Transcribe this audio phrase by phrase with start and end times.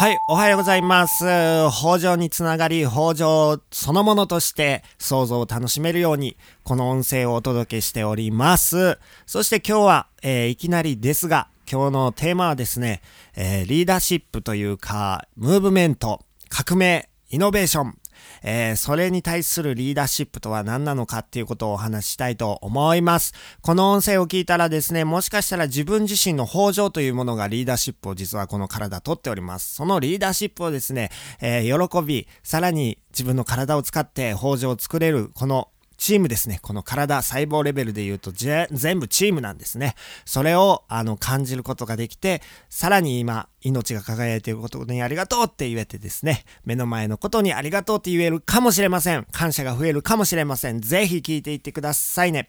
[0.00, 1.26] はい、おはようございます。
[1.70, 8.98] 北条につながり、北条そのものとして想像を楽しめるように、この音声をお届けしております。
[9.26, 13.02] そして今日は、えーいきなりですが、今日のテーマはですね、
[13.36, 17.98] えーリーダーシップというか、ムーブメント、革命、イノベーション、
[18.42, 23.34] えーそれに対するリーダーシップとは何なのかっていうことをお話ししたいと思います。
[23.60, 29.74] この音声を聞いたらですね、もしかしたら自分自身の北条というものがリーダーシップを実はこの体とっております。
[29.74, 35.68] そのリーダーシップをですね、えー喜び、さらに自分の体を使って豊穣を作れるこの
[36.00, 36.60] チームですね。
[36.62, 39.96] この体、細胞レベルで言うと、全部チームなんですね。
[40.24, 49.26] それを、あの、感じることができて、さらに今、命が輝いていることにありがとうって言えてですね、目の前のことにありがとうって言えるかもしれません。
[49.30, 50.80] 感謝が増えるかもしれません。
[50.80, 52.48] ぜひ聞いていってくださいね。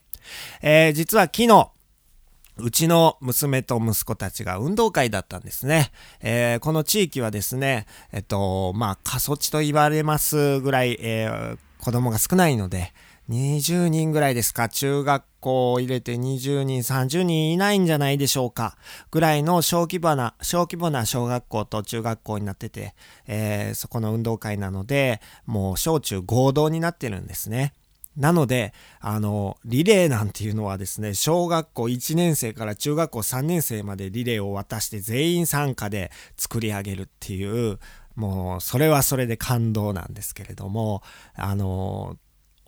[0.62, 1.72] えー実は昨日、
[2.56, 5.92] うちの娘と息子たちが運動会だったんですね。
[6.22, 12.94] えーこの地域はですね、えっと、まあ、過疎地と言われますぐらい、えー子供が少ないので、
[13.30, 18.78] 20人ぐらいですか、中学校を入れて20人、30人いないんじゃないでしょうか、
[19.10, 22.96] ぐらいの小規模な、小規模な小学校と中学校になってて、
[23.28, 27.74] えーそこの運動会なので、もう小中合同になってるんですね。
[28.18, 37.80] なので、あの、リレーなんていうのはですね、小学校1年生から中学校3年生までリレーを渡して全員参加で作り上げるっていう、
[38.16, 41.02] もう、それはそれで感動なんですけれども、
[41.36, 42.18] あの、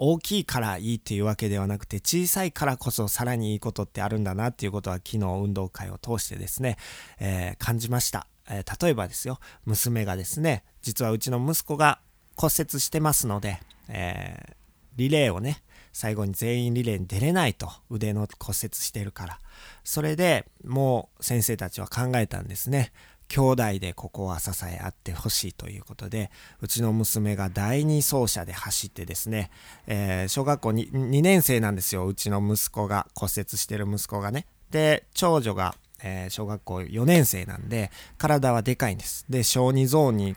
[0.05, 6.75] 大きいからいいっていうわけではなくて、小さいからこそさらにいいことってあるんだなっていうことは昨日運動会を通してですね、
[7.21, 8.27] えー感じました。
[8.49, 11.99] えー例えばですよ、娘がですね、実はうちの息子が
[12.35, 14.53] 骨折してますので、えー
[14.95, 19.39] リレーをね、最後に全員リレーに出れないと腕の骨折してるから。
[19.83, 22.91] それでもう先生たちは考えたんですね。
[23.27, 29.49] 兄弟でここは支え合ってほしいということで、うちの娘が第二走者で走ってですね、
[29.87, 32.05] えー小学校 2, 2年生なんですよ。
[32.05, 34.45] うちの息子が、骨折してる息子がね。
[34.71, 39.25] で、長女が、えー小学校4年生なんで、体はでかいんです。
[39.29, 40.35] で、小児ゾーンに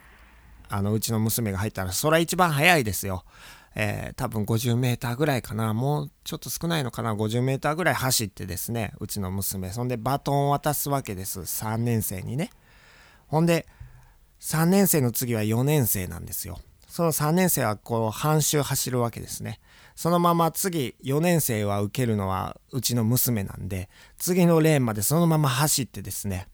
[0.69, 3.25] あのうちの娘が入ったらそれは一番早いですよ。
[3.75, 12.51] えー多分50メーターぐらいかなもうちょっと少ないのかな50メーターぐらい走ってですねうちの娘そんでバトンを渡すわけです3年生にね
[13.27, 13.67] ほんで
[14.41, 19.61] 3年生の次は4年生なんですよその3年生はこう半周走るわけですね
[19.95, 23.89] そのまま次4年生は受けるのはうちの娘なんで
[24.19, 26.49] 次のレーンまでそのまま走ってですね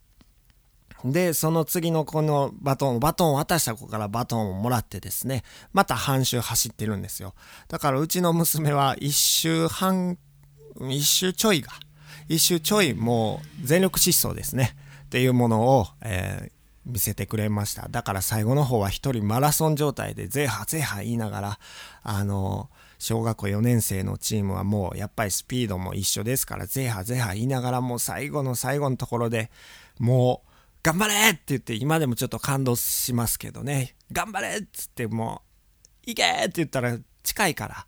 [1.04, 7.34] で、その次のこのバトン、バトンを渡した子からバトンをもらってですね、また半周走ってるんですよ。
[7.68, 10.16] だからうちの娘は一周半、
[10.88, 11.72] 一周ちょいが、
[12.28, 14.76] 一周ちょいもう全力疾走ですね。
[15.06, 17.88] っていうものを、えー見せてくれました。
[17.88, 21.58] だから最後の方は一人マラソン状態でゼーハゼーハ言いながら、
[22.02, 29.50] あの小学校4年生のチームはもうやっぱりスピードも一緒ですから、ゼーハゼーハ言いながらもう最後の最後のところで
[29.98, 35.42] もう、頑張れって言って今でもちょっと感動しますけどね頑張れっつっても
[36.04, 37.86] う行けって言ったら近いから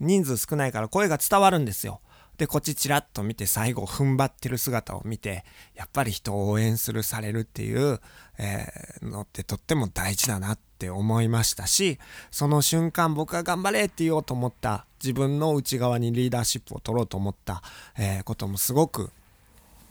[0.00, 2.02] 人数少ないから声が伝わるんですよ
[2.38, 8.00] でこっちチラッと見て最後踏ん張ってる姿を見てやっぱり人を応援するされるっていう、
[8.38, 11.98] えーのってとっても大事だなって思いましたし
[12.30, 17.62] その瞬間僕が頑張れって言おうと思った自分の内側にリーダーシップを取ろうと思った、
[17.98, 19.10] えーこともすごく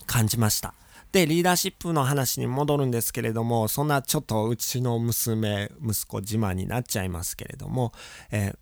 [0.06, 0.73] 感じました。
[1.12, 7.94] で、リーダーシップの話に戻るんですけれども、そんなちょっとうちの娘、息子自慢になっちゃいますけれども、
[8.31, 8.57] えー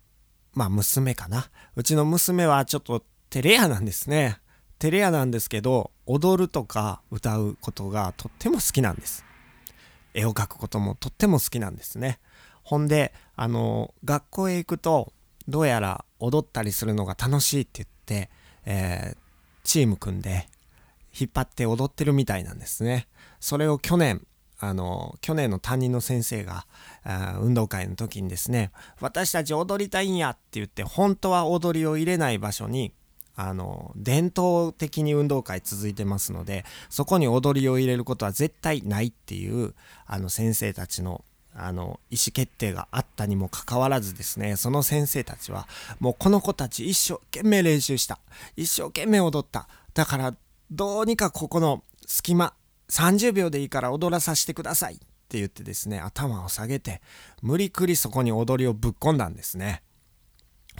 [0.52, 1.50] まあ娘かな。
[1.74, 4.38] うちの娘はちょっと照れ屋なんですね。
[4.78, 9.24] 照れ屋なんですけど、踊るとか歌うことがとっても好きなんです。
[10.14, 12.20] 絵を描くこともとっても好きなんですね。
[12.62, 15.12] ほんで、あの、学校へ行くと、
[15.48, 18.30] どうやら踊ったりするのが楽しいって言って、
[18.66, 19.24] えー
[19.64, 20.46] チーム組んで、
[21.18, 23.08] 引っ張って踊ってるみたいなんですね。
[23.40, 24.24] それを去年、
[24.60, 26.68] あの、去年の担任の先生が、
[27.40, 28.70] 運動会の時にですね、
[29.00, 32.94] 私たち踊りたいんやって言って、本当は踊りを入れない場所に、
[33.36, 39.74] あの、伝統的に運動会続いてますので、そこに踊りを入れることは絶対ないっていう、
[40.06, 45.68] あの、先生たちの、あの、意思決定があったにもかかわらずですね、その先生たちは、
[46.00, 48.18] もうこの子たち一生懸命練習した。
[48.56, 49.68] 一生懸命踊った。
[49.94, 50.34] だから、
[50.70, 52.54] どうにかここの隙間、
[52.90, 54.98] 30秒でいいから踊らさせてくださいっ
[55.28, 57.00] て言ってですね、頭を下げて、
[57.42, 59.82] 無理くりそこに踊りをぶっ込んだんですね。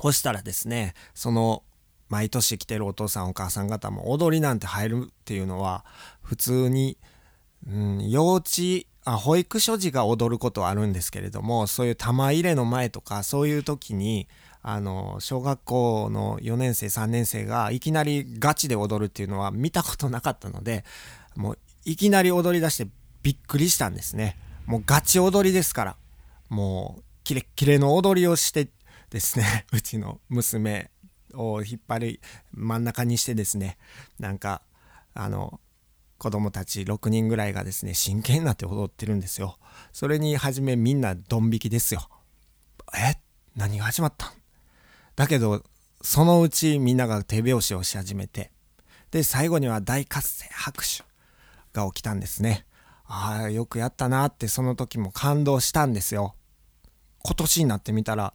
[0.01, 1.63] そしたらですね、その、
[2.15, 5.85] 毎年来てるお父さんお母さん方も踊りなんて入るっていうのは、
[6.23, 6.97] 普通に、
[7.69, 8.53] うん、幼稚、
[9.05, 14.29] あ保育所児が踊ることはあるんですけれどもそういう玉入れの前とかそういう時に
[14.63, 20.85] あの小学校の4年生3年生がいきなりガチで踊るっていうのは見たことなかったので
[21.37, 22.89] もういきなり踊り出して
[23.23, 24.39] びっくりしたんですね。
[24.65, 25.97] もうガチ踊りですから。
[26.49, 28.69] もうキレッキレの踊りをして
[29.11, 30.91] ですね うちの娘
[31.37, 32.21] を引っ張り
[32.53, 33.79] 真ん中にしてですね
[34.19, 34.63] なんか
[35.15, 35.61] あの
[36.19, 39.59] 子供たち6人ぐらいがですね真剣になって踊ってるんですよ。
[39.93, 42.09] それに初めみんなドン引きですよ。
[42.97, 43.17] え？
[43.57, 44.31] 何が始まったん？
[45.17, 45.63] だけど
[46.01, 48.51] そのうちみんなが手拍子をし始めて
[49.11, 51.05] で最後には大喝声拍手
[51.73, 52.67] が起きたんですね。
[53.07, 56.35] ああよくやったなってその時も感動したんですよ。
[57.23, 58.35] 今年になってみたら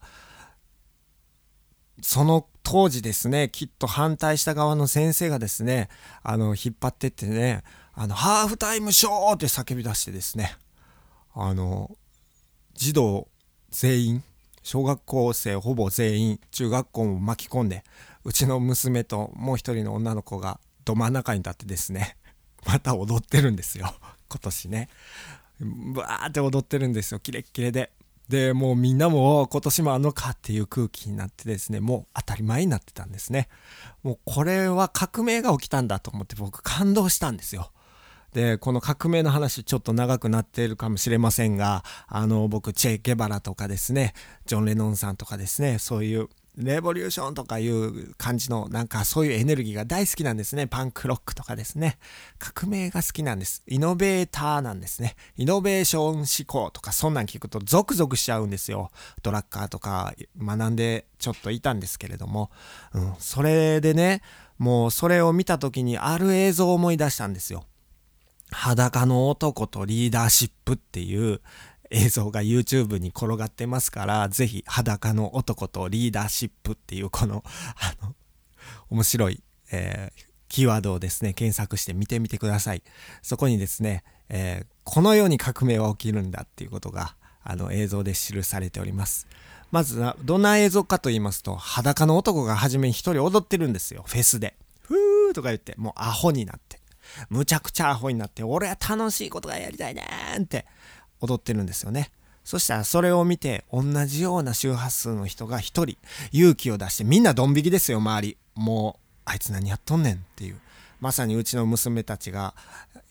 [2.01, 5.89] その当時ですねきっと反対した側の先生がですね
[6.23, 7.63] あの引っ張ってってね
[7.93, 10.55] あのハーフタイムショーって叫び出してですね
[11.33, 11.95] あの
[12.73, 13.27] 児童
[13.71, 14.23] 全員
[14.63, 17.83] 小学校生ほぼ全員中学校も巻き込んで
[18.23, 22.17] うちの娘ともう一人の女の子がど真ん中に立ってですね
[22.65, 23.93] また踊ってるんですよ
[24.29, 24.89] 今年ね。
[25.59, 27.91] バーって踊ってるんですよキレッキレで。
[28.29, 33.49] でもうみんなも今年もあのかっていう空気になってですねもう当たり前になってたんですね。
[34.03, 37.71] もうこれは革命が起きたんだと思って僕感動したんですよ。
[38.33, 44.13] でこの革命の話ちょっと長くなっているかもしれませんがあの僕チェ・ゲバラとかですね
[44.45, 50.67] ジョン・レノンさんとかですねそういうレボリューションとかいう感じのなんかそういうエネルギーが大好きなんですね。
[50.67, 51.97] パンクロックとかですね。
[52.37, 53.63] 革命が好きなんです。
[53.65, 55.15] イノベーターなんですね。
[55.37, 58.91] イノベーション思考とかそんなん聞くとゾクゾクしちゃうんですよ。
[59.23, 62.51] ドラッカーとか学んでちょっといたんですけれども。
[62.93, 64.21] うん、それでね、
[64.57, 67.63] もうそれを見た時にある映像を思い出したんですよ。
[68.51, 71.39] 裸の男とリーダーシップっていう
[71.91, 77.43] 映像が YouTube に転がってますから、ぜひ裸の男とリーダーシップっていうこの、
[77.77, 78.15] あの、
[78.89, 82.83] 面白い、えー、キーワードをですね、検索して見てみてください。
[83.21, 89.27] そこにですね、えー、このように革命は起きるんだっていうことが、あの映像で記されております。
[89.71, 94.55] まずどんな映像かと言いますと、裸の男が初めに一人踊ってるんですよ、フェスで。
[94.81, 96.79] ふーとか言って、もうアホになって。
[97.29, 100.65] むちゃくちゃアホになって、俺は楽しいことがやりたいねーんって
[101.21, 102.11] 踊ってるんですよね。
[102.43, 105.97] そしたらそれを見て同じような周波数の人が一人
[106.31, 108.37] 勇気を出してみんなドン引きですよ周り。
[108.55, 110.59] もうあいつ何やっとんねんっていう。
[110.99, 112.55] まさにうちの娘たちが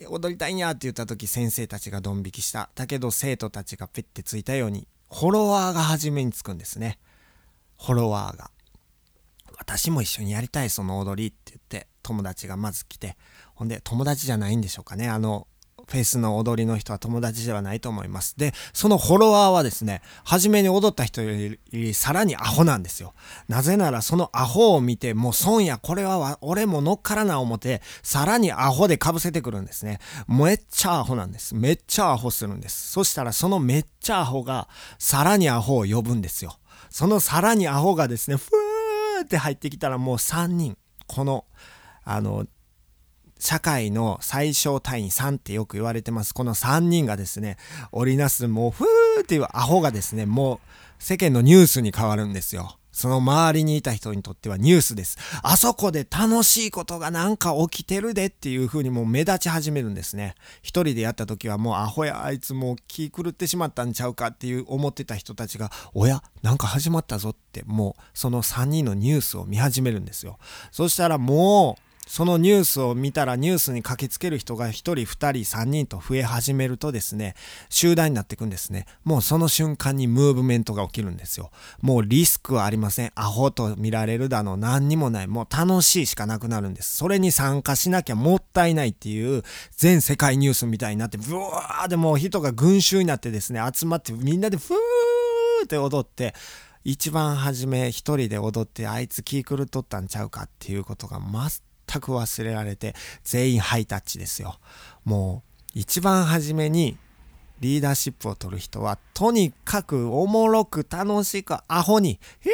[0.08, 2.68] 踊りたいんやって言った時先生たちがドン引きした。
[2.74, 6.98] だけど生徒たちがペッてついたようにフォロワーが初めにつくんですね。
[7.78, 8.50] フォロワーが
[9.56, 13.16] 私も一緒にやりたいその踊りって言って友達がまず来て。
[13.58, 15.08] ほんで友達じゃないんでしょうかね。
[15.08, 15.47] あの
[15.88, 18.34] フェスの踊りの人は友達ではないと思います。
[18.36, 23.14] で、そのフォロワーはですね、初めに踊った人よりさらにアホなんですよ。
[23.48, 29.98] なぜならそのアホを見て、もう損や、これは俺も乗っからな思って、さらにアホで被せてくるんですね。
[30.28, 31.54] めっちゃアホなんです。
[31.54, 32.90] めっちゃアホするんです。
[32.92, 34.68] そしたらそのめっちゃアホが、
[34.98, 36.58] さらにアホを呼ぶんですよ。
[36.90, 40.76] そのさらにアホがですね、ふーって入ってきたらもう3人、
[41.06, 41.46] この、
[42.04, 42.46] あの、
[43.38, 46.34] 社会の最小単位3ってよく言われてます。
[46.34, 47.56] この3人がですね、
[47.92, 50.58] 織りなすもうふーっていうアホがですね、もう
[50.98, 52.78] 世間のニュースに変わるんですよ。
[52.98, 55.18] その周りにいた人にとってはニュースです。
[55.44, 60.34] あそこで楽しいことがなんか起きてるでっていう風にもう目立ち始めるんですね。
[60.62, 70.40] 一人でやった時はもうアホやあいつもう気狂ってしまったんちゃうかっていう思ってた人たちが、おや、なんか始まったぞってもうその3人のニュースを見始めるんですよ。
[70.72, 77.34] そしたらもうそのニュースを見たらニュースに駆けつける人が1人2人3人と増え始めるとですね
[77.68, 78.86] 集団になっていくんですね。
[79.04, 81.50] もうその瞬間にムーブメントが起きるんですよ。
[81.82, 83.12] もうリスクはありません。
[83.14, 85.26] アホと見られるだの何にもない。
[85.26, 86.96] もう楽しいしかなくなるんです。
[86.96, 89.42] それに参加しなきゃもったいないっていう
[89.76, 96.34] 全世界ニュースみたいになってブワーでもう人が群衆になってですね集まってみんなでフーって踊って
[96.84, 104.58] 一番初め一人で踊ってあいつ気狂っとったんちゃうかっていうことがマス全く忘れられて全員ハイタッチですよ。
[105.04, 105.42] も
[105.74, 106.98] う一番初めに
[107.60, 112.48] リーダーシップを取る人はとにかくおもろく楽しくアホにへ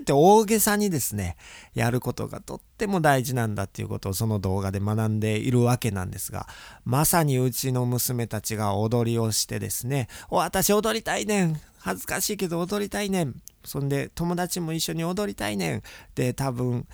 [0.00, 1.36] ーって大げさにですね
[1.74, 6.46] やることがとっても大事なんだっていうことをその動画で学んでいるわけなんですが
[6.84, 15.82] まさにうちの娘たちが踊りをしてですね私踊りたいねん恥ずかしいけど踊りたいねんそんで友達も一緒に踊りたいねん
[16.14, 16.86] で多分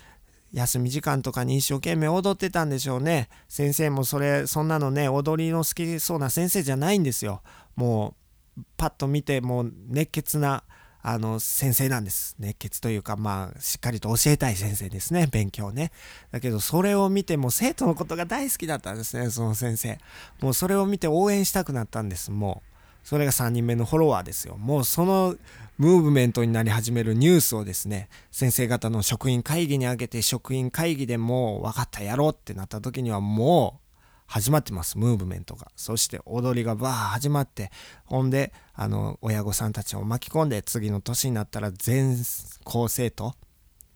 [0.53, 3.29] 休み時間とかに一生懸命踊ってたんでしょうね。
[3.47, 7.41] 先生もそれ、そんなのね、踊りの好きそうな先生じゃないんですよ。
[7.75, 8.15] も
[8.57, 10.63] う、パッと見て、もう熱血な、
[11.03, 12.35] あの、先生なんです。
[12.37, 15.91] 熱血というか、まあ、しっかりと教えたい先生ですね、勉強ね。
[16.31, 19.97] だけど、それを見て、も生徒のことが大好きだったんですね、その先生。
[20.41, 22.70] もうそれを見て応援したくなったんです、もう。
[23.03, 24.57] それが3人目のフォロワーですよ。
[24.57, 25.35] もうその
[25.77, 33.91] ムーブメントになり始めるニュースをですね、先生方の職員会議に上げて、職員会議でもう分かったやろうってなった時にはもう
[34.27, 35.71] 始まってます、ムーブメントが。
[35.75, 37.71] そして踊りがバー始まって、
[38.05, 42.15] ほんで、あの、親御さんたちを巻き込んで、次の年になったら全
[42.63, 43.33] 校生徒、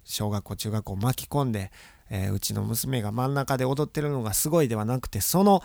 [0.03, 1.71] 小学校、中学校巻き込んで、
[2.09, 5.63] えー、うちの娘が真ん中で踊ってるのがすごいではなくて、その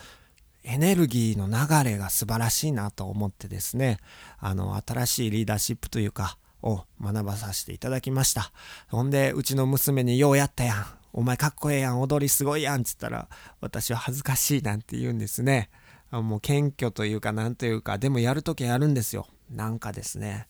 [0.65, 3.99] エネルギーの流れが素晴らしいなと思ってですね、
[4.39, 8.53] あの、新しいリーダーシップというか、を学ばさせていただきました。
[8.89, 10.87] ほんで、うちの娘にようやったやん。
[11.13, 12.01] お前かっこええやん。
[12.01, 12.83] 踊りすごいやん。
[12.83, 13.29] っつったら、
[13.61, 15.71] 私は恥ずかしいなんて言うんですね。
[16.11, 19.27] もう謙虚というか、なんというか、でもやるときはやるんですよ。
[19.51, 20.47] なんかですね。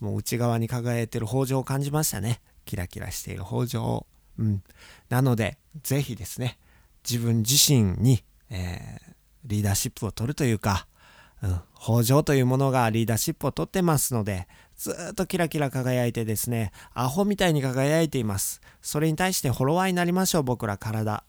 [0.00, 2.40] もう内側に輝いてる北条を感じましたね。
[2.64, 4.06] キラキラしている北条を。
[4.38, 4.62] うん。
[5.08, 6.58] なので、ぜひですね、
[7.08, 10.86] 自分自身に、えーリーダーシップを取るというか、
[11.42, 18.60] うん、北条というものがリーダーシップを取ってますので、ずっとキラキラ輝いてですね、アホみたいに輝いています。
[18.82, 21.24] それに対してフォロワーになりましょう、僕ら体。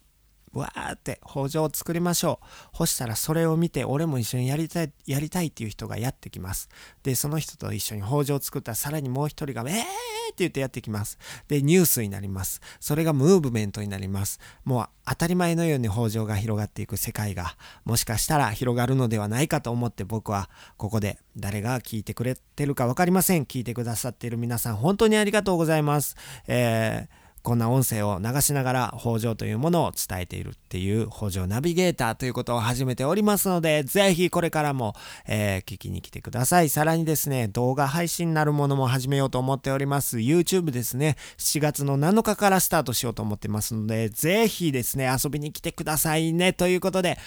[0.53, 2.77] わーって北条を作りましょう。
[2.77, 6.69] 干したらそれを見て俺も一緒にやりたい、やりたいっていう人がやってきます。
[7.03, 9.83] で、その人と一緒に北条を作ったらさらにもう一人が、えー
[10.29, 11.17] って言ってやってきます。
[11.47, 12.61] で、ニュースになります。
[12.79, 14.39] それがムーブメントになります。
[14.63, 23.45] もう当たり前のように北条が広がっていく世界が、もしかしたら広がるのではないかと思って僕はここで誰が聞いてくれてるか分かりません。
[23.45, 26.15] 聞いてくださっている皆さん本当にありがとうございます。
[26.47, 34.93] えーこんな音声を流しながら北条というものを伝えているっていう北条ナビゲーターということを始めておりますので、ぜひこれからも、
[35.27, 36.69] えー、聞きに来てください。
[36.69, 40.17] さらにですね、動画配信になるものも始めようと思っております。
[40.17, 46.53] YouTube ですね、7月の7日からスタートしようと思ってますので、ぜひですね、遊びに来てくださいね。
[46.53, 47.17] ということで、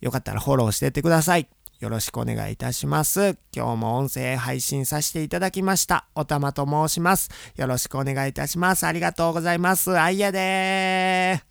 [0.00, 1.57] よかったらフォローしてってください。
[1.78, 3.36] よろしくお願いいたします。
[3.54, 6.06] 今日も音声配信させていただきました。
[6.14, 7.30] おたまと申します。
[7.56, 8.86] よろしくお願いいたします。
[8.86, 9.98] ありがとうございます。
[9.98, 11.47] あいやでー。